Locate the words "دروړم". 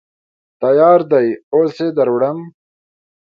1.97-2.39